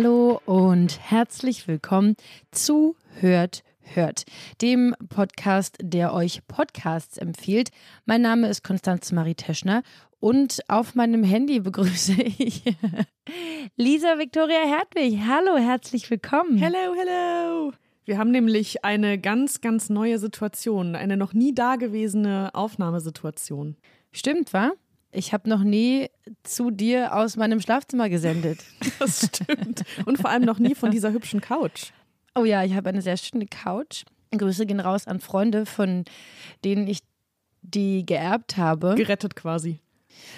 [0.00, 2.14] Hallo und herzlich willkommen
[2.52, 4.26] zu Hört Hört,
[4.62, 7.70] dem Podcast, der euch Podcasts empfiehlt.
[8.06, 9.82] Mein Name ist Konstanze Marie Teschner
[10.20, 12.62] und auf meinem Handy begrüße ich
[13.74, 15.18] Lisa Victoria Hertwig.
[15.26, 16.58] Hallo, herzlich willkommen.
[16.58, 17.72] Hello, hello.
[18.04, 23.76] Wir haben nämlich eine ganz, ganz neue Situation, eine noch nie dagewesene Aufnahmesituation.
[24.12, 24.70] Stimmt, wa?
[25.10, 26.10] Ich habe noch nie
[26.42, 28.58] zu dir aus meinem Schlafzimmer gesendet.
[28.98, 29.84] Das stimmt.
[30.06, 31.92] Und vor allem noch nie von dieser hübschen Couch.
[32.34, 34.02] Oh ja, ich habe eine sehr schöne Couch.
[34.36, 36.04] Grüße gehen raus an Freunde, von
[36.64, 37.00] denen ich
[37.62, 38.96] die geerbt habe.
[38.96, 39.78] Gerettet quasi.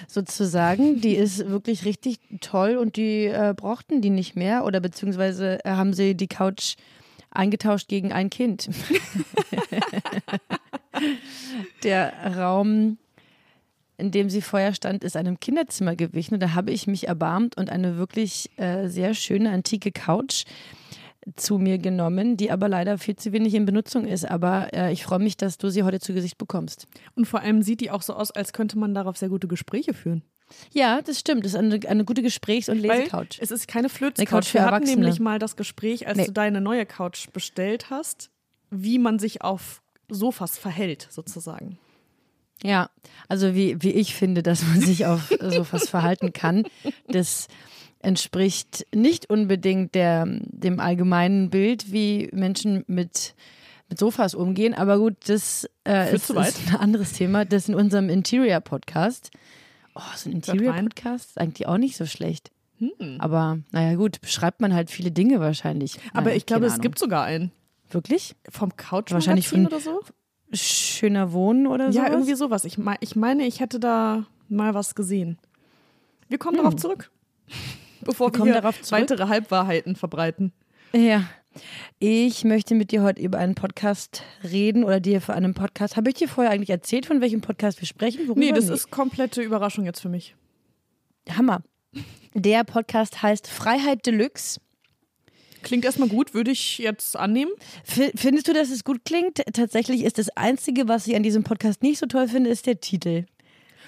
[0.07, 1.01] sozusagen.
[1.01, 5.71] Die ist wirklich richtig toll und die äh, brauchten die nicht mehr oder beziehungsweise äh,
[5.71, 6.75] haben sie die Couch
[7.31, 8.69] eingetauscht gegen ein Kind.
[11.83, 12.97] Der Raum,
[14.01, 17.55] in dem sie vorher stand, ist einem Kinderzimmer gewichen und da habe ich mich erbarmt
[17.57, 20.43] und eine wirklich äh, sehr schöne antike Couch
[21.35, 24.25] zu mir genommen, die aber leider viel zu wenig in Benutzung ist.
[24.25, 26.87] Aber äh, ich freue mich, dass du sie heute zu Gesicht bekommst.
[27.15, 29.93] Und vor allem sieht die auch so aus, als könnte man darauf sehr gute Gespräche
[29.93, 30.23] führen.
[30.73, 31.45] Ja, das stimmt.
[31.45, 33.39] Das ist eine, eine gute Gesprächs- und Lesecouch.
[33.39, 34.45] es ist keine Eine Couch Flöz-Couch.
[34.47, 36.25] für Wir hatten nämlich mal das Gespräch, als Nee.
[36.25, 38.31] du deine neue Couch bestellt hast,
[38.71, 41.77] wie man sich auf Sofas verhält, sozusagen.
[42.63, 42.89] Ja,
[43.27, 46.63] also wie, wie ich finde, dass man sich auf sowas verhalten kann,
[47.07, 47.47] das
[47.99, 53.35] entspricht nicht unbedingt der, dem allgemeinen Bild, wie Menschen mit,
[53.89, 54.73] mit Sofas umgehen.
[54.73, 57.45] Aber gut, das äh, ist, ist ein anderes Thema.
[57.45, 59.31] Das in unserem Interior-Podcast.
[59.95, 60.33] Oh, so ein.
[60.33, 62.51] Interior-Podcast ist eigentlich auch nicht so schlecht.
[63.19, 65.99] Aber naja, gut, beschreibt man halt viele Dinge wahrscheinlich.
[66.13, 66.81] Aber Naja, ich glaube, es Ahnung.
[66.81, 67.51] gibt sogar einen.
[67.91, 68.35] Wirklich?
[68.49, 69.99] Vom Couch Wahrscheinlich von- oder so?
[70.53, 71.99] Schöner Wohnen oder so?
[71.99, 72.65] Ja, irgendwie sowas.
[72.65, 75.37] Ich, mei- ich meine, ich hätte da mal was gesehen.
[76.27, 77.11] Wir kommen darauf zurück.
[78.01, 80.51] Bevor Wir wir, weitere Halbwahrheiten verbreiten.
[80.93, 81.23] Ja.
[81.99, 85.97] Ich möchte mit dir heute über einen Podcast reden oder dir für einen Podcast.
[85.97, 88.27] Habe ich dir vorher eigentlich erzählt, von welchem Podcast wir sprechen?
[88.27, 88.39] Worüber?
[88.39, 90.35] Nee, das ist komplette Überraschung jetzt für mich.
[91.29, 91.61] Hammer.
[92.33, 94.59] Der Podcast heißt Freiheit Deluxe.
[95.63, 97.51] Klingt erstmal gut, würde ich jetzt annehmen.
[97.87, 99.41] F findest du, dass es gut klingt?
[99.53, 102.79] Tatsächlich ist das Einzige, was ich an diesem Podcast nicht so toll finde, ist der
[102.79, 103.25] Titel.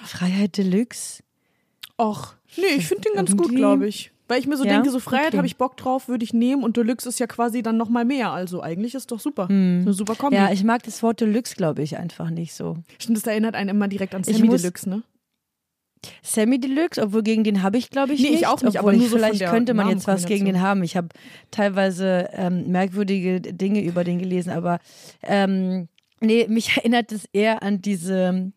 [0.05, 1.23] Freiheit Deluxe.
[1.99, 4.11] Och, nee, ich finde den ganz gut, glaube ich.
[4.27, 4.73] Weil ich mir so Ja?
[4.73, 5.37] denke, so Freiheit Okay.
[5.37, 8.31] habe ich Bock drauf, würde ich nehmen und Deluxe ist ja quasi dann nochmal mehr.
[8.31, 9.47] Also eigentlich ist doch super.
[9.49, 10.37] Eine super Kombi.
[10.37, 12.77] Ja, ich mag das Wort Deluxe, glaube ich, einfach nicht so.
[12.99, 15.03] Stimmt, das erinnert einen immer direkt an Sammy muss- Deluxe, ne?
[16.21, 18.47] Semi Deluxe, obwohl gegen den habe ich, glaube ich, Nee, ich nicht.
[18.47, 20.83] auch nicht, aber obwohl nur ich, so vielleicht könnte man jetzt was gegen den haben.
[20.83, 21.09] Ich habe
[21.51, 24.79] teilweise ähm, merkwürdige Dinge über den gelesen, aber
[25.21, 25.87] ähm,
[26.19, 28.51] nee, mich erinnert es eher an diese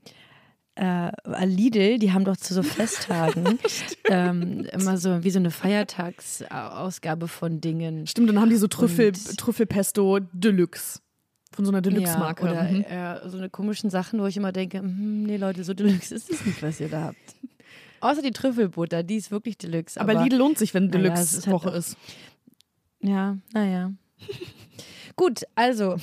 [0.78, 1.10] äh,
[1.46, 3.58] Lidl, die haben doch zu so Festtagen
[4.10, 8.06] ähm, immer so wie so eine Feiertagsausgabe von Dingen.
[8.06, 11.00] Stimmt, dann haben die so Trüffel, Und- Trüffelpesto Deluxe.
[11.52, 12.44] Von so einer Deluxe-Marke.
[12.44, 12.80] Ja, oder Mhm.
[12.82, 16.30] äh, so eine komischen Sachen, wo ich immer denke, hm, nee Leute, so Deluxe ist
[16.30, 17.34] es nicht, was ihr da habt.
[18.00, 19.98] Außer die Trüffelbutter, die ist wirklich Deluxe.
[20.00, 21.96] aber, Lidl lohnt sich, wenn Naja, es ist halt Deluxe-Woche ist.
[23.00, 23.92] Ja, naja.
[25.16, 25.96] Gut, also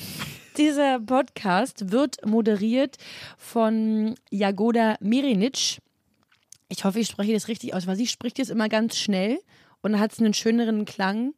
[0.56, 2.96] dieser Podcast wird moderiert
[3.38, 5.78] von Jagoda Mirinic.
[6.68, 9.38] Ich hoffe, ich spreche das richtig aus, weil sie spricht jetzt immer ganz schnell
[9.82, 11.34] und hat es einen schöneren Klang.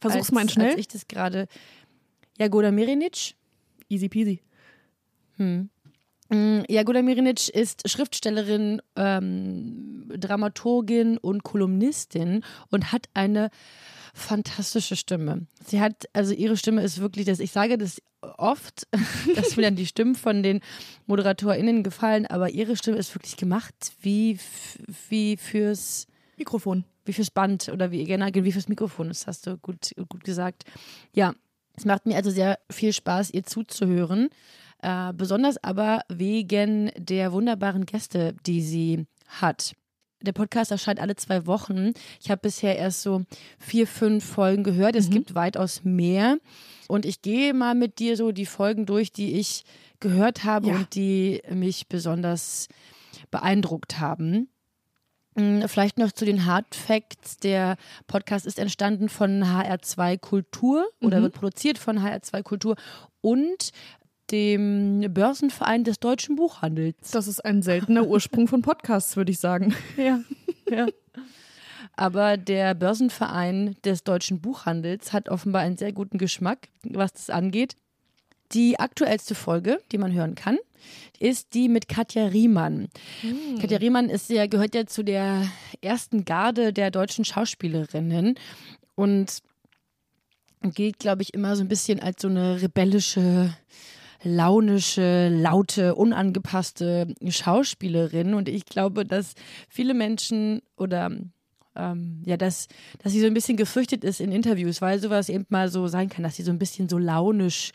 [0.00, 0.70] Versuch's als, mal in schnell.
[0.70, 1.48] Als ich das gerade.
[2.38, 3.34] Jagoda Mirinic.
[3.88, 4.42] Easy peasy.
[6.28, 13.50] Mm, Jagoda Mirinic ist Schriftstellerin, ähm, Dramaturgin und Kolumnistin und hat eine
[14.12, 15.46] fantastische Stimme.
[15.64, 18.02] Sie hat, also ihre Stimme ist wirklich das, ich sage das
[18.38, 18.88] oft,
[19.36, 20.60] dass mir dann die Stimmen von den
[21.06, 24.38] ModeratorInnen gefallen, aber ihre Stimme ist wirklich gemacht wie,
[25.08, 26.06] wie fürs
[26.38, 26.84] Mikrofon.
[27.04, 29.08] wie fürs Band oder wie genau, wie fürs Mikrofon.
[29.08, 30.64] Das hast du gut, gut gesagt.
[31.12, 31.34] Ja,
[31.76, 34.28] es macht mir also sehr viel Spaß, ihr zuzuhören.
[34.82, 39.74] Äh, besonders aber wegen der wunderbaren Gäste, die sie hat.
[40.22, 41.92] Der Podcast erscheint alle zwei Wochen.
[42.20, 43.22] Ich habe bisher erst so
[43.58, 44.96] vier, fünf Folgen gehört.
[44.96, 46.38] Es gibt weitaus mehr.
[46.88, 49.64] Und ich gehe mal mit dir so die Folgen durch, die ich
[50.00, 50.76] gehört habe Ja.
[50.76, 52.68] und die mich besonders
[53.30, 54.48] beeindruckt haben.
[55.36, 57.36] Mm, Vielleicht noch zu den Hard Facts.
[57.38, 61.22] Der Podcast ist entstanden von HR2 Kultur oder Mhm.
[61.24, 62.76] wird produziert von HR2 Kultur
[63.20, 63.70] und
[64.30, 67.10] dem Börsenverein des deutschen Buchhandels.
[67.12, 69.74] Das ist ein seltener Ursprung von Podcasts, würde ich sagen.
[69.96, 70.20] Ja,
[70.68, 70.86] ja.
[71.98, 77.76] Aber der Börsenverein des deutschen Buchhandels hat offenbar einen sehr guten Geschmack, was das angeht.
[78.52, 80.58] Die aktuellste Folge, die man hören kann,
[81.18, 82.88] ist die mit Katja Riemann.
[83.60, 85.48] Katja Riemann ist ja, gehört ja zu der
[85.80, 88.38] ersten Garde der deutschen Schauspielerinnen
[88.94, 89.42] und
[90.62, 93.54] gilt, glaube ich, immer so ein bisschen als so eine rebellische,
[94.22, 98.34] launische, laute, unangepasste Schauspielerin.
[98.34, 99.34] Und ich glaube, dass
[99.68, 101.10] viele Menschen oder
[101.76, 102.68] ähm, ja, dass,
[103.02, 106.08] dass sie so ein bisschen gefürchtet ist in Interviews, weil sowas eben mal so sein
[106.08, 107.72] kann, dass sie so ein bisschen so launisch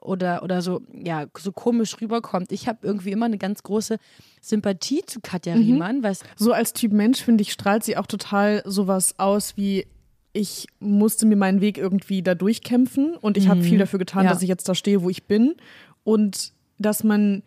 [0.00, 2.50] oder, oder so, ja, so komisch rüberkommt.
[2.52, 3.98] Ich habe irgendwie immer eine ganz große
[4.40, 8.62] Sympathie zu Katja Riemann, weil So als Typ Mensch, finde ich, strahlt sie auch total
[8.64, 9.86] sowas aus wie
[10.34, 14.30] ich musste mir meinen Weg irgendwie da durchkämpfen und ich habe viel dafür getan, Ja.
[14.30, 15.56] dass ich jetzt da stehe, wo ich bin.
[16.04, 17.42] Und dass man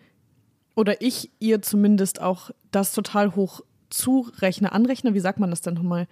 [0.75, 5.73] oder ich ihr zumindest auch das total hoch zurechne, anrechne, wie sagt man das denn
[5.73, 6.07] nochmal?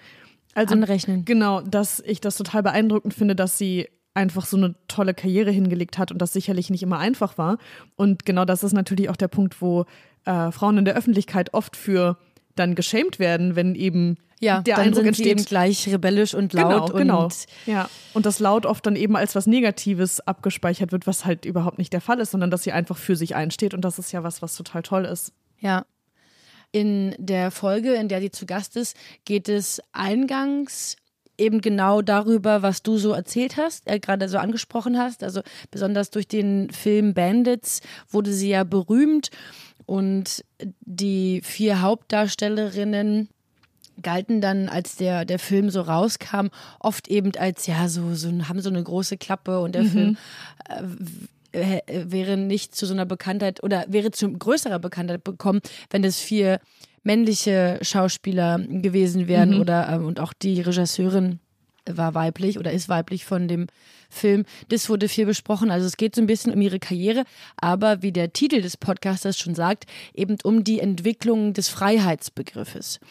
[0.53, 1.25] Also Anrechnen.
[1.25, 5.97] Genau, dass ich das total beeindruckend finde, dass sie einfach so eine tolle Karriere hingelegt
[5.97, 7.57] hat und das sicherlich nicht immer einfach war.
[7.95, 9.85] Und genau das ist natürlich auch der Punkt, wo
[10.25, 12.17] äh, Frauen in der Öffentlichkeit oft für
[12.55, 15.39] dann geschämt werden, wenn eben ja, der dann Eindruck sind sie entsteht.
[15.39, 17.23] eben gleich rebellisch und laut genau, genau.
[17.23, 17.89] und ja.
[18.13, 21.93] Und das laut oft dann eben als was Negatives abgespeichert wird, was halt überhaupt nicht
[21.93, 23.73] der Fall ist, sondern dass sie einfach für sich einsteht.
[23.73, 25.33] Und das ist ja was, was total toll ist.
[25.59, 25.85] Ja.
[26.73, 30.97] In der Folge, in der sie zu Gast ist, geht es eingangs
[31.37, 35.23] eben genau darüber, was du so erzählt hast, äh, gerade so angesprochen hast.
[35.23, 35.41] Also
[35.71, 39.29] besonders durch den Film Bandits wurde sie ja berühmt
[39.85, 40.43] und
[40.81, 43.29] die vier Hauptdarstellerinnen
[44.01, 46.47] galten dann, als der, der Film so rauskam,
[46.79, 50.17] oft eben als, ja, so, so haben so eine große Klappe und der Film
[50.67, 50.81] äh,
[51.53, 56.19] w- wäre nicht zu so einer Bekanntheit oder wäre zu größerer Bekanntheit bekommen, wenn es
[56.19, 56.59] vier
[57.03, 61.39] männliche Schauspieler gewesen wären oder ähm, und auch die Regisseurin
[61.85, 63.67] war weiblich oder ist weiblich von dem
[64.09, 64.45] Film.
[64.69, 65.69] Das wurde viel besprochen.
[65.69, 67.25] Also es geht so ein bisschen um ihre Karriere,
[67.57, 73.01] aber wie der Titel des Podcasters schon sagt, eben um die Entwicklung des Freiheitsbegriffes.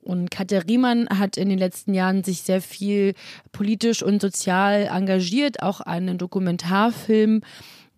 [0.00, 3.14] Und Katja Riemann hat in den letzten Jahren sich sehr viel
[3.52, 7.40] politisch und sozial engagiert, auch einen Dokumentarfilm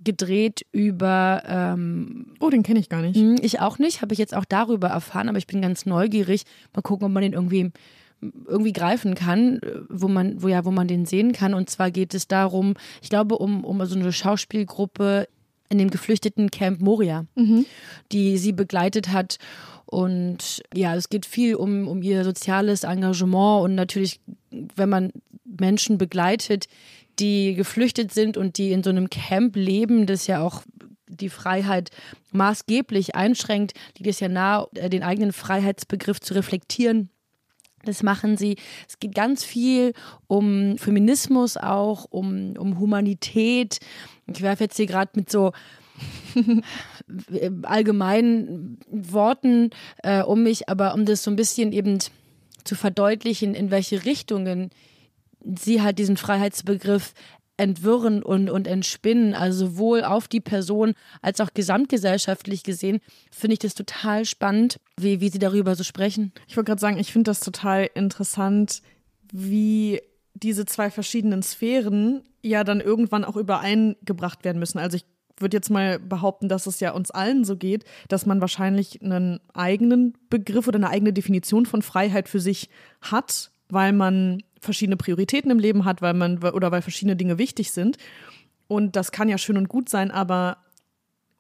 [0.03, 3.17] gedreht über ähm, Oh, den kenne ich gar nicht.
[3.17, 6.43] hm, Ich auch nicht, habe ich jetzt auch darüber erfahren, aber ich bin ganz neugierig.
[6.75, 7.71] Mal gucken, ob man den irgendwie
[8.47, 11.55] irgendwie greifen kann, wo man, wo ja, wo man den sehen kann.
[11.55, 15.27] Und zwar geht es darum, ich glaube, um, um so eine Schauspielgruppe
[15.71, 17.25] in dem geflüchteten Camp Moria,
[18.13, 19.39] die sie begleitet hat.
[19.87, 24.21] Und ja, es geht viel um, um ihr soziales Engagement und natürlich,
[24.51, 25.13] wenn man
[25.45, 26.67] Menschen begleitet,
[27.21, 30.63] die geflüchtet sind und die in so einem Camp leben, das ja auch
[31.07, 31.91] die Freiheit
[32.33, 37.11] maßgeblich einschränkt, liegt es ja nahe, den eigenen Freiheitsbegriff zu reflektieren.
[37.85, 38.57] Das machen sie.
[38.89, 39.95] Es geht ganz viel
[40.27, 43.79] um Feminismus auch, um, um Humanität.
[44.27, 45.53] Ich werfe jetzt hier gerade mit so
[47.63, 49.71] allgemeinen Worten
[50.03, 51.99] äh, um mich, aber um das so ein bisschen eben
[52.65, 54.71] zu verdeutlichen, in welche Richtungen
[55.45, 57.15] sie halt diesen Freiheitsbegriff
[57.57, 63.01] entwirren und, und entspinnen, also sowohl auf die Person als auch gesamtgesellschaftlich gesehen,
[63.31, 66.33] finde ich das total spannend, wie, wie sie darüber so sprechen.
[66.49, 68.81] Ich wollte gerade sagen, ich finde das total interessant,
[69.31, 70.01] wie
[70.33, 74.79] diese zwei verschiedenen Sphären ja dann irgendwann auch übereingebracht werden müssen.
[74.79, 75.05] Also ich
[75.37, 79.41] würde jetzt mal behaupten, dass es ja uns allen so geht, dass man wahrscheinlich einen
[79.53, 82.71] eigenen Begriff oder eine eigene Definition von Freiheit für sich
[83.03, 87.73] hat, weil man verschiedene Prioritäten im Leben hat, weil man oder weil verschiedene Dinge wichtig
[87.73, 87.97] sind.
[88.69, 90.59] Und das kann ja schön und gut sein, aber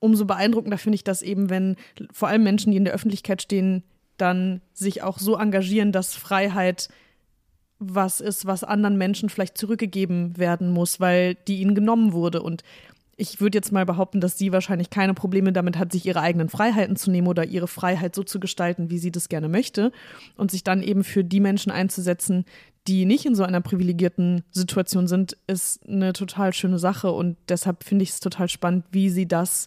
[0.00, 1.76] umso beeindruckender finde ich das eben, wenn
[2.12, 3.84] vor allem Menschen, die in der Öffentlichkeit stehen,
[4.16, 6.88] dann sich auch so engagieren, dass Freiheit
[7.78, 12.42] was ist, was anderen Menschen vielleicht zurückgegeben werden muss, weil die ihnen genommen wurde.
[12.42, 12.62] Und
[13.20, 16.48] ich würde jetzt mal behaupten, dass sie wahrscheinlich keine Probleme damit hat, sich ihre eigenen
[16.48, 19.92] Freiheiten zu nehmen oder ihre Freiheit so zu gestalten, wie sie das gerne möchte.
[20.36, 22.46] Und sich dann eben für die Menschen einzusetzen,
[22.88, 27.12] die nicht in so einer privilegierten Situation sind, ist eine total schöne Sache.
[27.12, 29.66] Und deshalb finde ich es total spannend, wie sie das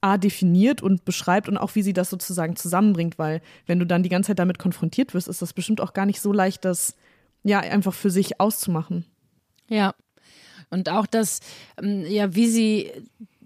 [0.00, 4.02] A definiert und beschreibt und auch wie sie das sozusagen zusammenbringt, weil wenn du dann
[4.02, 6.96] die ganze Zeit damit konfrontiert wirst, ist das bestimmt auch gar nicht so leicht, das
[7.42, 9.04] ja einfach für sich auszumachen.
[9.68, 9.94] Ja.
[10.70, 11.40] Und auch das,
[11.80, 12.90] ähm, ja, wie sie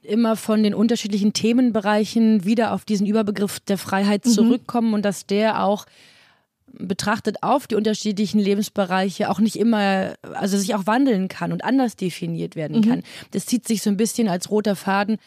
[0.03, 5.63] immer von den unterschiedlichen Themenbereichen wieder auf diesen Überbegriff der Freiheit zurückkommen und dass der
[5.65, 5.87] auch
[6.73, 11.97] betrachtet auf die unterschiedlichen Lebensbereiche auch nicht immer, also sich auch wandeln kann und anders
[11.97, 13.03] definiert werden kann.
[13.33, 15.19] Das zieht sich so ein bisschen als roter Faden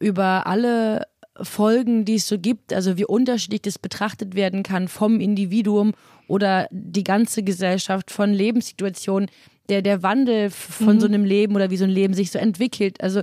[0.00, 1.06] über alle
[1.40, 5.92] Folgen, die es so gibt, also wie unterschiedlich das betrachtet werden kann vom Individuum
[6.28, 9.28] oder die ganze Gesellschaft von Lebenssituationen,
[9.68, 11.00] der, der Wandel von Mhm.
[11.00, 13.00] so einem Leben oder wie so ein Leben sich so entwickelt.
[13.02, 13.22] Also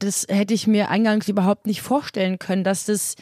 [0.00, 3.14] das hätte ich mir eingangs überhaupt nicht vorstellen können, dass das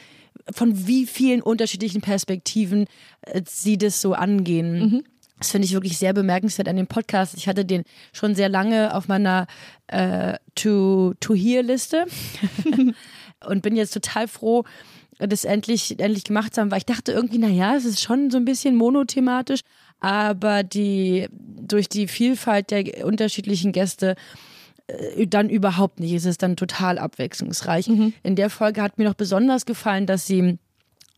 [0.53, 2.87] von wie vielen unterschiedlichen Perspektiven
[3.23, 4.79] äh, sie das so angehen.
[4.79, 5.05] Mhm.
[5.39, 7.35] Das finde ich wirklich sehr bemerkenswert an dem Podcast.
[7.37, 7.83] Ich hatte den
[8.15, 9.47] schon sehr lange auf meiner
[9.87, 12.07] äh, To-Hear-Liste
[13.47, 14.65] und bin jetzt total froh,
[15.19, 18.37] das endlich, endlich gemacht zu haben, weil ich dachte irgendwie, naja, es ist schon so
[18.37, 19.61] ein bisschen monothematisch,
[20.01, 24.15] aber die, durch die Vielfalt der unterschiedlichen Gäste
[24.89, 26.13] äh, dann überhaupt nicht.
[26.13, 27.89] Es ist dann total abwechslungsreich.
[28.23, 30.59] In der Folge hat mir noch besonders gefallen, dass sie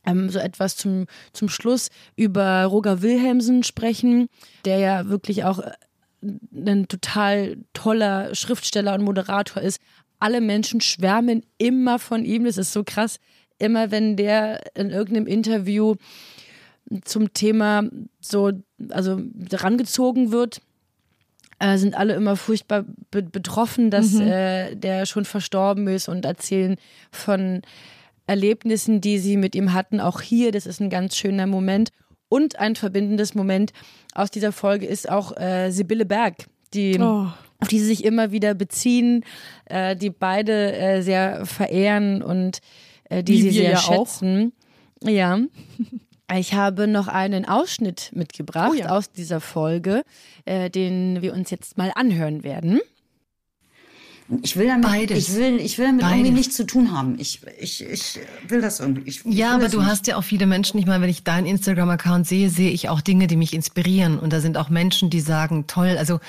[0.06, 4.28] ähm, so etwas zum, zum Schluss über Roger Wilhelmsen sprechen,
[4.64, 5.72] der ja wirklich auch äh,
[6.22, 9.80] ein total toller Schriftsteller und Moderator ist.
[10.18, 12.44] Alle Menschen schwärmen immer von ihm.
[12.44, 13.20] Das ist so krass.
[13.58, 15.96] Immer wenn der in irgendeinem Interview
[17.04, 17.84] zum Thema
[18.20, 18.52] so,
[18.90, 19.20] also
[19.52, 20.60] rangezogen wird,
[21.58, 26.76] äh, sind alle immer furchtbar be betroffen, dass äh, der schon verstorben ist und erzählen
[27.10, 27.62] von
[28.26, 30.00] Erlebnissen, die sie mit ihm hatten.
[30.00, 31.90] Auch hier, das ist ein ganz schöner Moment.
[32.28, 33.72] Und ein verbindendes Moment
[34.14, 37.26] aus dieser Folge ist auch äh, Sibylle Berg, die, Oh.
[37.60, 39.24] auf die sie sich immer wieder beziehen,
[39.66, 42.58] äh, die beide äh, sehr verehren und
[43.10, 44.06] äh, die Wie sie sehr ja auch.
[44.06, 44.52] schätzen.
[45.02, 45.38] Ja.
[46.36, 48.88] Ich habe noch einen Ausschnitt mitgebracht Oh ja.
[48.90, 50.02] aus dieser Folge,
[50.44, 52.80] äh, den wir uns jetzt mal anhören werden.
[54.42, 55.26] Ich will damit, Beides.
[55.30, 56.16] ich will, ich will damit Beides.
[56.18, 57.16] irgendwie nichts zu tun haben.
[57.18, 59.08] Ich, ich, ich will das irgendwie.
[59.08, 59.86] Ich, Ja, aber du nicht.
[59.88, 60.78] hast ja auch viele Menschen.
[60.78, 64.18] Ich meine, wenn ich deinen Instagram-Account sehe, sehe ich auch Dinge, die mich inspirieren.
[64.18, 65.96] Und da sind auch Menschen, die sagen, toll.
[65.98, 66.20] Also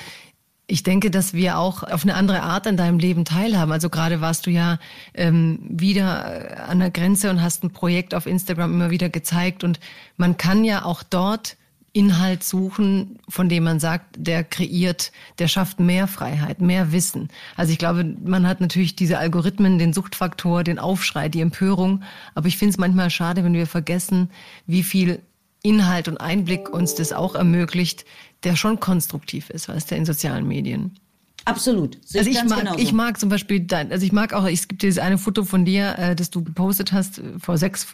[0.69, 3.71] ich denke, dass wir auch auf eine andere Art an deinem Leben teilhaben.
[3.71, 4.77] Also gerade warst du ja
[5.15, 9.63] ähm, wieder äh, an der Grenze und hast ein Projekt auf Instagram immer wieder gezeigt.
[9.63, 9.79] Und
[10.15, 11.57] man kann ja auch dort
[11.91, 17.29] Inhalt suchen, von dem man sagt, der kreiert, der schafft mehr Freiheit, mehr Wissen.
[17.55, 22.03] Also ich glaube, man hat natürlich diese Algorithmen, den Suchtfaktor, den Aufschrei, die Empörung.
[22.35, 24.29] Aber ich finde es manchmal schade, wenn wir vergessen,
[24.67, 25.19] wie viel
[25.63, 28.05] Inhalt und Einblick uns das auch ermöglicht,
[28.43, 30.97] der schon konstruktiv ist, weißt du, in sozialen Medien.
[31.45, 31.97] Absolut.
[32.05, 32.79] Sehe Also ich mag, genauso.
[32.79, 35.65] ich mag zum Beispiel dein, also ich mag auch, es gibt dieses eine Foto von
[35.65, 37.87] dir, äh, das du gepostet hast, äh, vor sechs,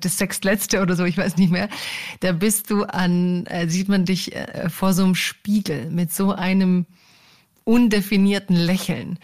[0.00, 1.68] das sechstletzte oder so, ich weiß nicht mehr.
[2.20, 6.32] Da bist du an, äh, sieht man dich äh, vor so einem Spiegel mit so
[6.32, 6.86] einem
[7.64, 9.18] undefinierten Lächeln,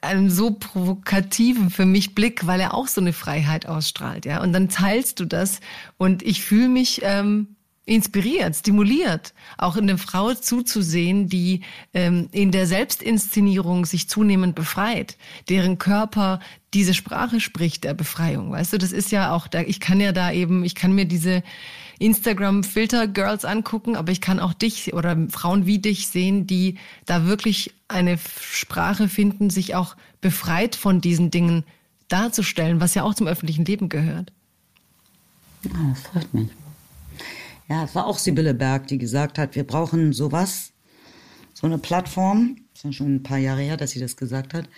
[0.00, 4.42] einem so provokativen für mich Blick, weil er auch so eine Freiheit ausstrahlt, ja.
[4.42, 5.60] Und dann teilst du das
[5.96, 7.56] und ich fühle mich ähm,
[7.88, 11.62] inspiriert, stimuliert, auch in der Frau zuzusehen, die
[11.94, 15.16] ähm, in der Selbstinszenierung sich zunehmend befreit,
[15.48, 16.40] deren Körper
[16.74, 18.52] diese Sprache spricht der Befreiung.
[18.52, 21.06] Weißt du, das ist ja auch da, ich kann ja da eben, ich kann mir
[21.06, 21.42] diese
[21.98, 26.76] Instagram-Filter-Girls angucken, aber ich kann auch dich oder Frauen wie dich sehen, die
[27.06, 31.64] da wirklich eine Sprache finden, sich auch befreit von diesen Dingen
[32.08, 34.30] darzustellen, was ja auch zum öffentlichen Leben gehört.
[35.72, 36.48] Ah, das freut mich.
[37.68, 40.72] Ja, es war auch Sibylle Berg, die gesagt hat, wir brauchen sowas,
[41.52, 42.56] so eine Plattform.
[42.72, 44.68] Das ist ja schon ein paar Jahre her, dass sie das gesagt hat.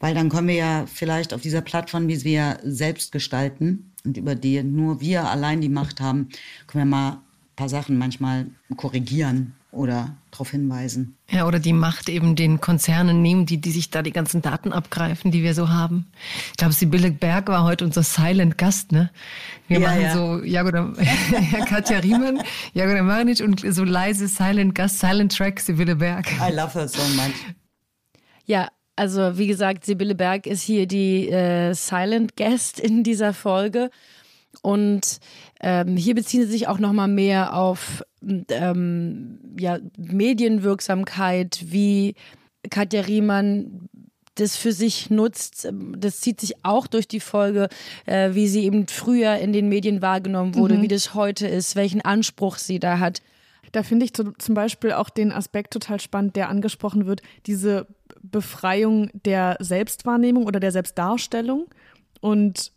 [0.00, 4.34] Weil dann können wir ja vielleicht auf dieser Plattform, wie wir selbst gestalten und über
[4.34, 6.28] die nur wir allein die Macht haben,
[6.66, 8.46] können wir mal ein paar Sachen manchmal
[8.76, 11.16] korrigieren oder darauf hinweisen.
[11.30, 14.72] Ja, oder die Macht eben den Konzernen nehmen, die, die sich da die ganzen Daten
[14.72, 16.06] abgreifen, die wir so haben.
[16.50, 19.10] Ich glaube, Sibylle Berg war heute unser Silent Gast, ne?
[19.68, 20.12] Wir Ja, machen ja.
[20.14, 20.92] so Jagoda,
[21.68, 22.40] Katja Riemann,
[22.72, 26.26] Jagoda Marinic und so leise Silent Gast, Silent Track Sibylle Berg.
[26.32, 27.34] I love her so much.
[28.46, 33.90] Ja, also wie gesagt, Sibylle Berg ist hier die äh, Silent Guest in dieser Folge.
[34.62, 35.18] Und
[35.60, 38.04] ähm, hier beziehen sie sich auch nochmal mehr auf
[38.48, 42.14] ähm, ja, Medienwirksamkeit, wie
[42.70, 43.88] Katja Riemann
[44.36, 45.68] das für sich nutzt.
[45.96, 47.68] Das zieht sich auch durch die Folge,
[48.06, 52.00] äh, wie sie eben früher in den Medien wahrgenommen wurde, wie das heute ist, welchen
[52.00, 53.22] Anspruch sie da hat.
[53.72, 57.86] Da finde ich zu, zum Beispiel auch den Aspekt total spannend, der angesprochen wird, diese
[58.22, 61.66] Befreiung der Selbstwahrnehmung oder der Selbstdarstellung.
[62.20, 62.72] Und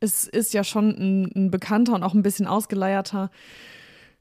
[0.00, 3.30] es ist ja schon ein, ein bekannter und auch ein bisschen ausgeleierter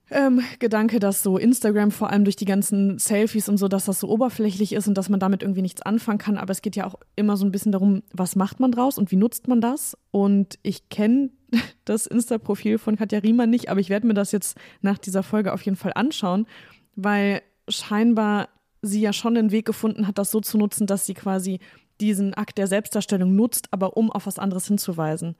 [0.09, 3.99] ähm, Gedanke, dass so Instagram vor allem durch die ganzen Selfies und so, dass das
[3.99, 6.37] so oberflächlich ist und dass man damit irgendwie nichts anfangen kann.
[6.37, 9.11] Aber es geht ja auch immer so ein bisschen darum, was macht man draus und
[9.11, 9.97] wie nutzt man das.
[10.11, 11.29] Und ich kenne
[11.85, 15.53] das Insta-Profil von Katja Riemann nicht, aber ich werde mir das jetzt nach dieser Folge
[15.53, 16.47] auf jeden Fall anschauen,
[16.95, 18.49] weil scheinbar
[18.81, 21.59] sie ja schon den Weg gefunden hat, das so zu nutzen, dass sie quasi
[22.03, 25.35] diesen Akt der Selbstdarstellung nutzt, aber um auf was anderes hinzuweisen.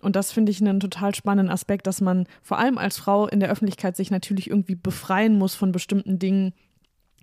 [0.00, 3.40] Und das finde ich einen total spannenden Aspekt, dass man vor allem als Frau in
[3.40, 6.52] der Öffentlichkeit sich natürlich irgendwie befreien muss von bestimmten Dingen,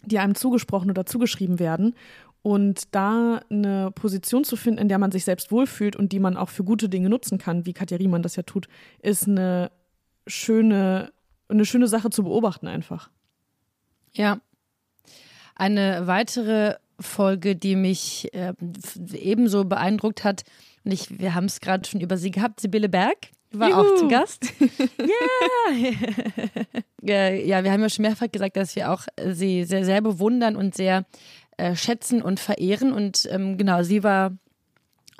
[0.03, 1.95] die einem zugesprochen oder zugeschrieben werden.
[2.43, 6.37] Und da eine Position zu finden, in der man sich selbst wohlfühlt und die man
[6.37, 8.67] auch für gute Dinge nutzen kann, wie Katja Riemann das ja tut,
[8.99, 9.71] ist eine
[10.27, 11.13] schöne,
[11.49, 13.09] eine schöne Sache zu beobachten einfach.
[14.13, 14.39] Ja.
[15.55, 18.53] Eine weitere Folge, die mich äh,
[19.13, 20.43] ebenso beeindruckt hat.
[20.83, 22.59] Und ich, wir haben es gerade schon über sie gehabt.
[22.59, 23.17] Sibylle Berg
[23.51, 23.81] war Juhu.
[23.81, 24.43] auch zu Gast.
[27.01, 27.29] ja.
[27.29, 30.75] ja, wir haben ja schon mehrfach gesagt, dass wir auch sie sehr, sehr bewundern und
[30.75, 31.05] sehr
[31.57, 32.93] äh, schätzen und verehren.
[32.93, 34.31] Und ähm, genau, sie war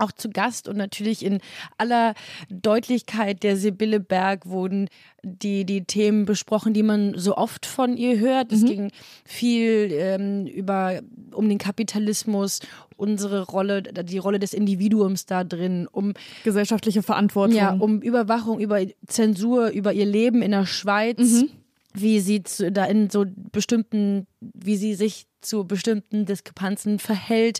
[0.02, 1.40] auch zu Gast und natürlich in
[1.78, 2.14] aller
[2.50, 4.90] Deutlichkeit der Sibylle Berg wurden
[5.24, 8.52] die, die Themen besprochen, die man so oft von ihr hört.
[8.52, 8.68] Es mhm.
[8.68, 8.92] ging
[9.24, 11.02] viel ähm, über,
[11.34, 12.60] um den Kapitalismus,
[12.98, 17.56] unsere Rolle, die Rolle des Individuums da drin, um gesellschaftliche Verantwortung.
[17.56, 21.20] Ja, um Überwachung, über Zensur, über ihr Leben in der Schweiz.
[21.20, 21.50] Mhm.
[21.94, 27.60] Wie sie zu, da in so bestimmten, wie sie sich zu bestimmten Diskrepanzen verhält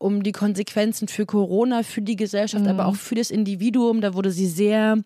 [0.00, 2.70] um die Konsequenzen für Corona, für die Gesellschaft, mhm.
[2.70, 4.00] aber auch für das Individuum.
[4.00, 4.98] Da wurde sie sehr,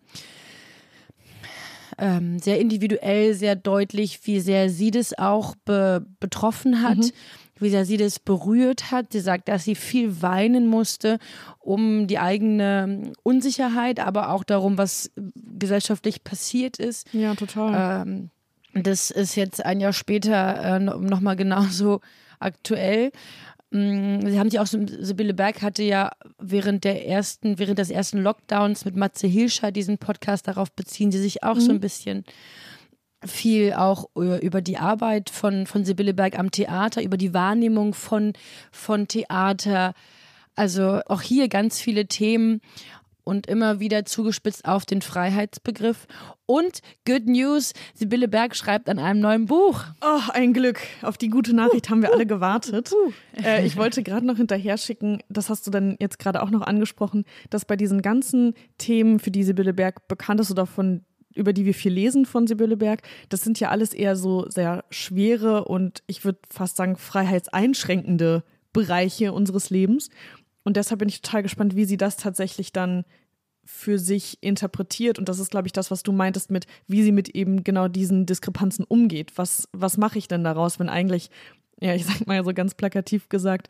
[1.97, 6.97] ähm, sehr individuell, sehr deutlich, wie sehr sie das auch be betroffen hat.
[6.97, 7.11] Mhm
[7.57, 9.13] wie sehr sie das berührt hat.
[9.13, 11.19] Sie sagt, dass sie viel weinen musste,
[11.59, 15.11] um die eigene Unsicherheit, aber auch darum, was
[15.57, 17.07] gesellschaftlich passiert ist.
[17.13, 18.05] Ja, total.
[18.05, 18.29] Ähm,
[18.73, 22.01] das ist jetzt ein Jahr später äh, nochmal genauso
[22.39, 23.11] aktuell.
[23.75, 28.19] Mm, sie haben sich auch, Sibylle Berg hatte ja während der ersten, während des ersten
[28.19, 31.61] Lockdowns mit Matze Hilscher diesen Podcast, darauf beziehen sie sich auch mhm.
[31.61, 32.23] so ein bisschen
[33.25, 38.33] viel auch über die Arbeit von, von Sibylle Berg am Theater, über die Wahrnehmung von,
[38.71, 39.93] von Theater.
[40.55, 42.61] Also auch hier ganz viele Themen
[43.25, 46.07] und immer wieder zugespitzt auf den Freiheitsbegriff.
[46.45, 49.83] Und Good News, Sibylle Berg schreibt an einem neuen Buch.
[50.01, 50.79] Oh, ein Glück.
[51.01, 52.93] Auf die gute Nachricht uh, haben wir alle gewartet.
[52.93, 53.11] Uh.
[53.43, 56.61] Äh, ich wollte gerade noch hinterher schicken, das hast du dann jetzt gerade auch noch
[56.61, 61.03] angesprochen, dass bei diesen ganzen Themen, für die Sibylle Berg bekannt ist oder von
[61.35, 64.85] über die wir viel lesen von Sibylle Berg, das sind ja alles eher so sehr
[64.89, 70.09] schwere und ich würde fast sagen freiheitseinschränkende Bereiche unseres Lebens.
[70.65, 73.05] Und deshalb bin ich total gespannt, wie sie das tatsächlich dann
[73.63, 75.17] für sich interpretiert.
[75.17, 77.87] Und das ist, glaube ich, das, was du meintest mit, wie sie mit eben genau
[77.87, 79.31] diesen Diskrepanzen umgeht.
[79.35, 81.29] Was, was mache ich denn daraus, wenn eigentlich,
[81.79, 83.69] ja, ich sag mal so ganz plakativ gesagt,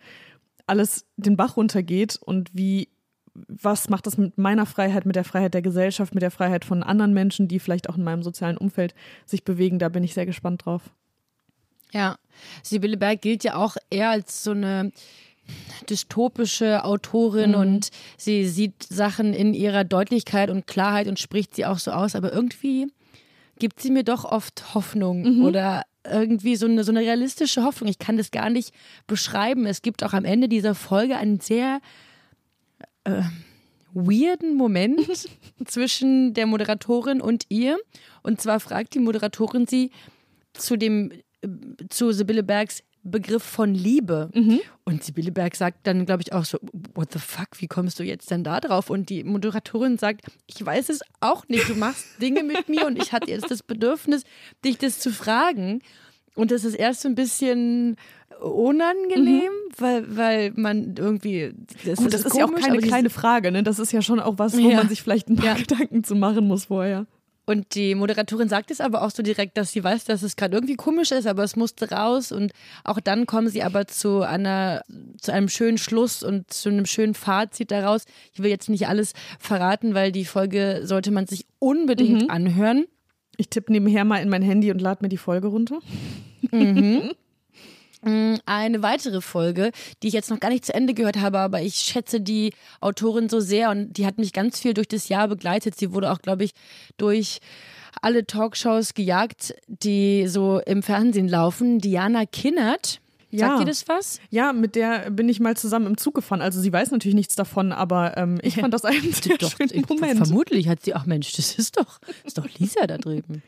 [0.68, 2.90] alles den Bach runtergeht und wie,
[3.34, 6.82] was macht das mit meiner Freiheit, mit der Freiheit der Gesellschaft, mit der Freiheit von
[6.82, 9.80] anderen Menschen, die vielleicht auch in meinem sozialen Umfeld sich bewegen?
[9.80, 10.82] Da bin ich sehr gespannt drauf.
[11.92, 12.18] Ja,
[12.64, 14.92] Sibylle Berg gilt ja auch eher als so eine
[15.90, 17.58] dystopische Autorin mhm.
[17.58, 22.16] und sie sieht Sachen in ihrer Deutlichkeit und Klarheit und spricht sie auch so aus,
[22.16, 22.88] aber irgendwie
[23.60, 25.46] gibt sie mir doch oft Hoffnung mhm.
[25.46, 27.90] oder irgendwie so eine, so eine realistische Hoffnung.
[27.90, 28.74] Ich kann das gar nicht
[29.08, 29.66] beschreiben.
[29.66, 31.80] Es gibt auch am Ende dieser Folge einen sehr
[33.06, 33.22] äh,
[33.94, 35.02] weirden Moment
[35.66, 37.78] zwischen der Moderatorin und ihr.
[38.22, 39.92] Und zwar fragt die Moderatorin sie
[40.54, 41.48] zu dem äh,
[41.90, 44.30] zu Sibylle Bergs Begriff von Liebe.
[44.34, 44.60] Mhm.
[44.84, 46.58] Und Sibylle Berg sagt dann, glaube ich, auch so,
[46.94, 48.90] what the fuck, wie kommst du jetzt denn da drauf?
[48.90, 53.02] Und die Moderatorin sagt, ich weiß es auch nicht, du machst Dinge mit mir und
[53.02, 54.24] ich hatte jetzt das Bedürfnis,
[54.64, 55.82] dich das zu fragen.
[56.34, 57.96] Und das ist erst so ein bisschen
[58.42, 59.74] unangenehm, mhm.
[59.78, 61.54] weil, weil man irgendwie.
[61.86, 63.64] Das, Gut, das ist, ist ja auch keine kleine Frage, ne?
[63.64, 64.78] Das ist ja schon auch was, wo ja.
[64.78, 65.54] man sich vielleicht ein paar ja.
[65.54, 67.06] Gedanken zu machen muss vorher.
[67.46, 70.56] Und die Moderatorin sagt es aber auch so direkt, dass sie weiß, dass es gerade
[70.56, 72.32] irgendwie komisch ist, aber es musste raus.
[72.32, 72.52] Und
[72.84, 74.82] auch dann kommen sie aber zu einer,
[75.22, 78.06] zu einem schönen Schluss und zu einem schönen Fazit daraus.
[78.34, 82.30] Ich will jetzt nicht alles verraten, weil die Folge sollte man sich unbedingt mhm.
[82.30, 82.86] anhören.
[83.38, 85.80] Ich tippe nebenher mal in mein Handy und lade mir die Folge runter.
[86.52, 87.12] Mhm.
[88.06, 89.72] Mm, eine weitere Folge,
[90.04, 93.30] die ich jetzt noch gar nicht zu Ende gehört habe, aber ich schätze die Autorin
[93.30, 95.76] so sehr und die hat mich ganz viel durch das Jahr begleitet.
[95.76, 96.52] Sie wurde auch, glaube ich,
[96.98, 97.40] durch
[98.02, 101.80] alle Talkshows gejagt, die so im Fernsehen laufen.
[101.80, 103.02] Diana Kinnert.
[103.32, 103.48] Ja.
[103.48, 104.20] Sagt ihr das was?
[104.30, 106.42] Ja, mit der bin ich mal zusammen im Zug gefahren.
[106.42, 109.84] Also sie weiß natürlich nichts davon, aber ähm, ich fand das einen sehr doch, schönen
[109.90, 110.18] Moment.
[110.18, 113.42] Vermutlich hat sie, ach Mensch, das ist doch, ist doch Lisa da drüben.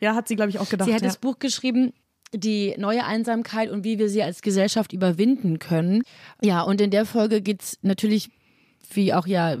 [0.00, 0.88] Ja, hat sie, glaube ich, auch gedacht.
[0.88, 1.08] Sie hat ja.
[1.08, 1.92] das Buch geschrieben,
[2.34, 6.02] die neue Einsamkeit und wie wir sie als Gesellschaft überwinden können.
[6.42, 8.30] Ja, und in der Folge geht es natürlich
[8.94, 9.56] wie auch ja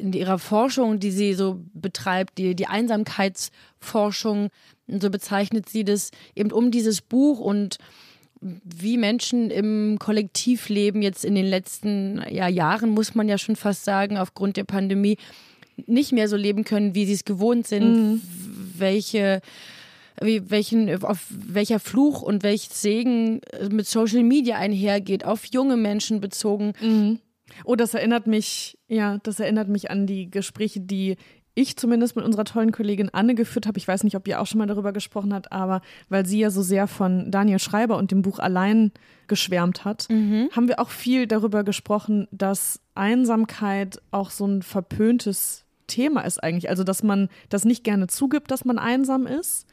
[0.00, 4.48] in ihrer Forschung, die sie so betreibt, die, die Einsamkeitsforschung,
[4.88, 7.78] so bezeichnet sie das, eben um dieses Buch und
[8.40, 13.84] wie Menschen im Kollektivleben jetzt in den letzten ja, Jahren, muss man ja schon fast
[13.84, 15.16] sagen, aufgrund der Pandemie
[15.86, 18.22] nicht mehr so leben können, wie sie es gewohnt sind, mhm.
[18.76, 19.40] welche
[20.20, 26.20] wie, welchen, auf welcher Fluch und welch Segen mit Social Media einhergeht, auf junge Menschen
[26.20, 26.72] bezogen.
[26.80, 27.18] Mhm.
[27.64, 31.16] Oh, das erinnert mich, ja, das erinnert mich an die Gespräche, die
[31.54, 33.78] ich zumindest mit unserer tollen Kollegin Anne geführt habe.
[33.78, 36.50] Ich weiß nicht, ob ihr auch schon mal darüber gesprochen habt, aber weil sie ja
[36.50, 38.92] so sehr von Daniel Schreiber und dem Buch Allein
[39.28, 40.48] geschwärmt hat, mhm.
[40.52, 46.70] haben wir auch viel darüber gesprochen, dass Einsamkeit auch so ein verpöntes Thema ist eigentlich.
[46.70, 49.66] Also, dass man das nicht gerne zugibt, dass man einsam ist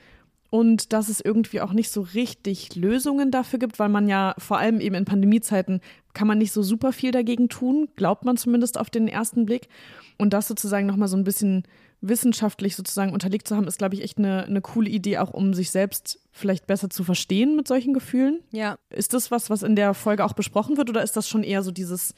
[0.51, 4.57] und dass es irgendwie auch nicht so richtig Lösungen dafür gibt, weil man ja vor
[4.57, 5.79] allem eben in Pandemiezeiten
[6.13, 9.69] kann man nicht so super viel dagegen tun, glaubt man zumindest auf den ersten Blick.
[10.17, 11.63] Und das sozusagen nochmal so ein bisschen
[12.01, 15.53] wissenschaftlich sozusagen unterlegt zu haben, ist, glaube ich, echt eine, eine coole Idee, auch um
[15.53, 18.41] sich selbst vielleicht besser zu verstehen mit solchen Gefühlen.
[18.51, 18.77] Ja.
[18.89, 21.63] Ist das was, was in der Folge auch besprochen wird oder ist das schon eher
[21.63, 22.13] so dieses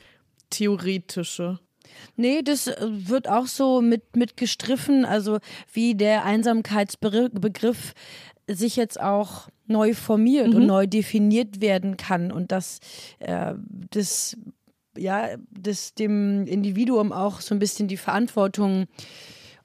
[0.49, 1.59] theoretische?
[2.15, 5.39] Nee, das äh, wird auch so mit, mit gestriffen, also
[5.71, 7.93] wie der Einsamkeitsbegriff
[8.47, 10.55] sich jetzt auch neu formiert mhm.
[10.55, 12.79] und neu definiert werden kann und dass
[13.19, 13.53] äh,
[13.91, 14.37] das
[14.97, 18.85] ja, das dem Individuum auch so ein bisschen die Verantwortung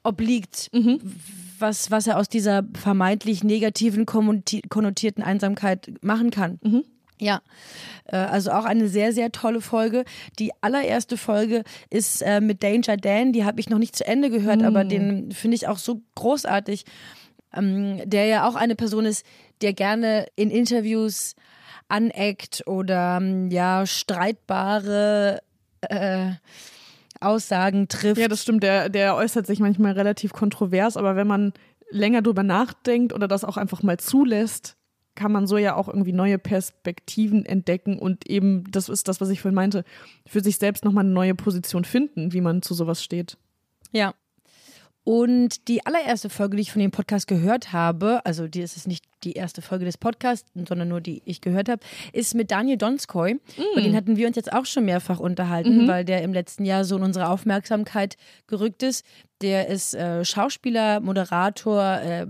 [0.02, 1.00] obliegt, mhm.
[1.58, 6.58] was, was er aus dieser vermeintlich negativen, konnotierten Einsamkeit machen kann.
[6.62, 6.84] Mhm.
[7.20, 7.40] Ja,
[8.06, 10.04] äh, also auch eine sehr, sehr tolle Folge.
[10.38, 14.30] Die allererste Folge ist äh, mit Danger Dan, die habe ich noch nicht zu Ende
[14.30, 14.64] gehört, mm.
[14.64, 16.84] aber den finde ich auch so großartig,
[17.54, 19.24] ähm, der ja auch eine Person ist,
[19.62, 21.34] der gerne in Interviews
[21.88, 25.40] aneckt oder ähm, ja, streitbare
[25.80, 26.32] äh,
[27.20, 28.20] Aussagen trifft.
[28.20, 28.62] Ja, das stimmt.
[28.62, 31.52] Der, der äußert sich manchmal relativ kontrovers, aber wenn man
[31.90, 34.76] länger drüber nachdenkt oder das auch einfach mal zulässt,
[35.18, 39.30] kann man so ja auch irgendwie neue Perspektiven entdecken und eben, das ist das, was
[39.30, 39.84] ich vorhin meinte,
[40.26, 43.36] für sich selbst nochmal eine neue Position finden, wie man zu sowas steht.
[43.90, 44.14] Ja.
[45.02, 48.86] Und die allererste Folge, die ich von dem Podcast gehört habe, also die ist es
[48.86, 51.80] nicht die erste Folge des Podcasts, sondern nur die ich gehört habe,
[52.12, 53.34] ist mit Daniel Donskoy.
[53.34, 53.62] Mm.
[53.74, 55.88] Und den hatten wir uns jetzt auch schon mehrfach unterhalten, mhm.
[55.88, 59.04] weil der im letzten Jahr so in unsere Aufmerksamkeit gerückt ist.
[59.40, 62.26] Der ist äh, Schauspieler, Moderator, äh,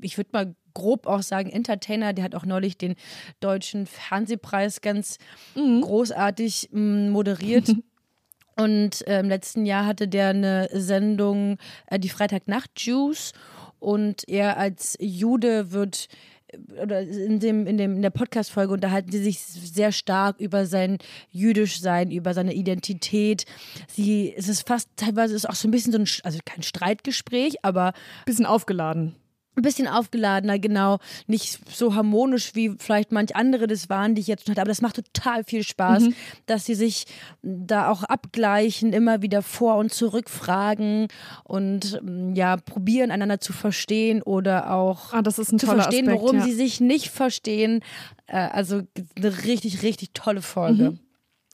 [0.00, 2.12] ich würde mal grob auch sagen Entertainer.
[2.12, 2.94] Der hat auch neulich den
[3.40, 5.18] deutschen Fernsehpreis ganz
[5.54, 5.82] mhm.
[5.82, 7.74] großartig mm, moderiert.
[8.56, 13.32] Und äh, im letzten Jahr hatte der eine Sendung, äh, die Freitagnacht-Juice.
[13.78, 16.08] Und er als Jude wird
[16.48, 20.38] äh, oder in dem in dem in der Podcast Folge unterhalten sie sich sehr stark
[20.40, 20.98] über sein
[21.30, 23.44] jüdisch sein, über seine Identität.
[23.88, 27.64] Sie es ist fast teilweise ist auch so ein bisschen so ein also kein Streitgespräch,
[27.64, 27.94] aber
[28.26, 29.14] bisschen aufgeladen
[29.60, 34.26] ein bisschen aufgeladener, genau, nicht so harmonisch wie vielleicht manch andere das waren, die ich
[34.26, 36.14] jetzt schon hatte, aber das macht total viel Spaß, mhm.
[36.46, 37.06] dass sie sich
[37.42, 41.08] da auch abgleichen, immer wieder vor und zurück fragen
[41.44, 46.44] und mm, ja, probieren einander zu verstehen oder auch ah, zu verstehen, Aspekt, warum ja.
[46.44, 47.80] sie sich nicht verstehen.
[48.26, 48.82] Äh, also
[49.16, 50.92] eine richtig, richtig tolle Folge.
[50.92, 50.98] Mhm.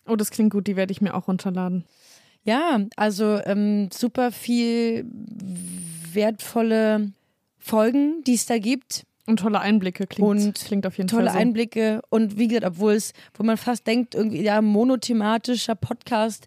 [0.08, 1.84] Oh, das klingt gut, die werde ich mir auch runterladen.
[2.44, 5.04] Ja, also ähm, super viel
[6.12, 7.12] wertvolle
[7.66, 9.04] Folgen, die es da gibt.
[9.26, 11.32] Und tolle Einblicke klingt, und klingt auf jeden tolle Fall.
[11.32, 12.00] Tolle Einblicke.
[12.10, 16.46] Und wie gesagt, obwohl es, wo man fast denkt, irgendwie, ja, monothematischer Podcast,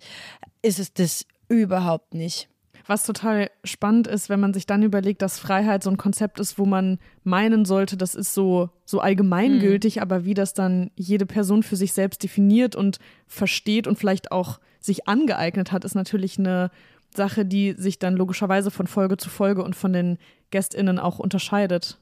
[0.62, 2.48] ist es das überhaupt nicht.
[2.88, 6.58] Was total spannend ist, wenn man sich dann überlegt, dass Freiheit so ein Konzept ist,
[6.58, 10.02] wo man meinen sollte, das ist so, so allgemeingültig, mhm.
[10.02, 14.60] aber wie das dann jede Person für sich selbst definiert und versteht und vielleicht auch
[14.80, 16.72] sich angeeignet hat, ist natürlich eine
[17.16, 20.18] Sache, die sich dann logischerweise von Folge zu Folge und von den
[20.52, 21.98] GästInnen auch unterscheidet.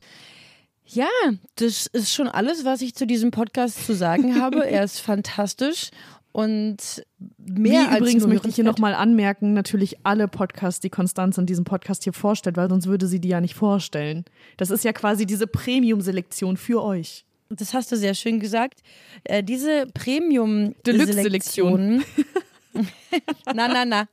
[0.86, 1.10] Ja,
[1.56, 4.65] das ist schon alles, was ich zu diesem Podcast zu sagen habe.
[4.65, 5.91] er ist fantastisch
[6.38, 7.04] und
[7.39, 11.39] mehr Wie als übrigens nur möchte ich hier nochmal anmerken, natürlich alle Podcasts, die Konstanz
[11.39, 14.24] in diesem Podcast hier vorstellt, weil sonst würde sie die ja nicht vorstellen.
[14.56, 17.26] Das ist ja quasi diese Premium-Selektion für euch.
[17.50, 18.82] Das hast du sehr schön gesagt.
[19.24, 22.04] Äh, diese Premium-Deluxe-Selektion.
[23.54, 24.08] na, na, na.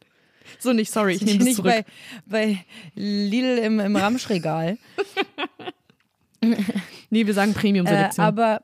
[0.58, 1.72] So nicht, sorry, ich nehme das nicht zurück.
[1.72, 1.84] Bei,
[2.26, 4.78] bei Lidl im, im Ramschregal.
[7.10, 8.24] nee, wir sagen Premium-Selektion.
[8.24, 8.60] Äh, aber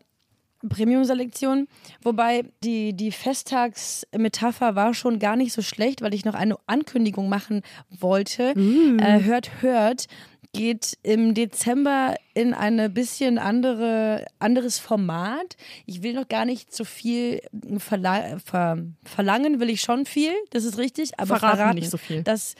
[0.69, 1.69] Premium-Selektion.
[2.03, 7.29] Wobei die, die Festtagsmetapher war schon gar nicht so schlecht, weil ich noch eine Ankündigung
[7.29, 8.55] machen wollte.
[8.59, 8.99] Mm.
[8.99, 10.07] Äh, hört, hört.
[10.53, 15.57] Geht im Dezember in eine bisschen andere, anderes Format.
[15.87, 17.41] Ich will noch gar nicht so viel
[17.79, 21.99] verla ver verlangen, will ich schon viel, das ist richtig, aber Verraten verraten, nicht so
[21.99, 22.23] viel.
[22.23, 22.55] Das,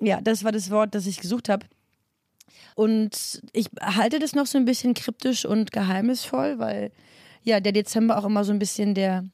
[0.00, 1.66] ja, das war das Wort, das ich gesucht habe.
[2.74, 6.92] Und ich halte das noch so ein bisschen kryptisch und geheimnisvoll, weil
[7.42, 9.24] ja der Dezember auch immer so ein bisschen der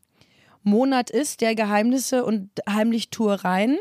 [0.64, 3.78] Monat ist, der Geheimnisse und Heimlichtuereien.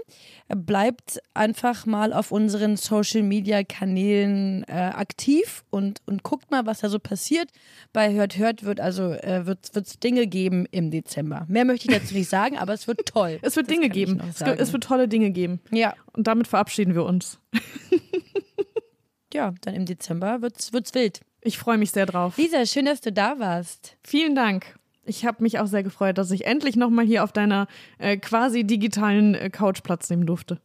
[0.48, 6.80] Bleibt einfach mal auf unseren Social Media Kanälen äh, aktiv und, und guckt mal, was
[6.80, 7.50] da so passiert.
[7.94, 11.46] Bei Hört Hört wird also äh, wird es Dinge geben im Dezember.
[11.48, 13.39] Mehr möchte ich dazu nicht sagen, aber es wird toll.
[13.52, 14.22] Es wird Das Dinge geben.
[14.30, 15.62] Es, es wird tolle Dinge geben.
[15.72, 17.39] ja, Und damit verabschieden wir uns.
[19.34, 21.22] ja, dann im Dezember wird's wird's wild.
[21.41, 22.38] Ich freue mich sehr drauf.
[22.38, 23.98] Lisa, schön, dass du da warst.
[24.04, 24.76] Vielen Dank.
[25.03, 28.63] Ich habe mich auch sehr gefreut, dass ich endlich nochmal hier auf deiner äh, quasi
[28.63, 30.59] digitalen äh, Couch Platz nehmen durfte.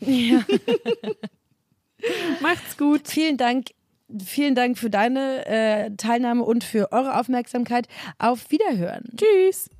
[0.00, 0.44] Ja.
[2.40, 3.08] Macht's gut.
[3.08, 3.68] Vielen Dank.
[4.24, 7.86] Vielen Dank für deine äh, Teilnahme und für eure Aufmerksamkeit.
[8.18, 9.04] Auf Wiederhören.
[9.16, 9.70] Tschüss.